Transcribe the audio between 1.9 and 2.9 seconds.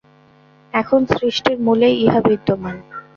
ইহা বিদ্যমান।